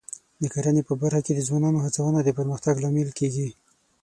د 0.41 0.43
کرنې 0.53 0.81
په 0.87 0.93
برخه 1.01 1.21
کې 1.25 1.33
د 1.35 1.41
ځوانانو 1.47 1.83
هڅونه 1.85 2.19
د 2.23 2.29
پرمختګ 2.39 2.75
لامل 2.83 3.09
کېږي. 3.19 3.47